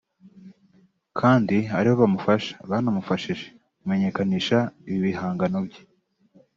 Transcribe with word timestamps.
kandi 1.19 1.57
aribo 1.77 1.95
bamufasha 2.03 2.53
(banamufashije) 2.69 3.45
kumenyekanisha 3.79 4.57
ibihangano 4.95 5.57
bye 5.65 5.81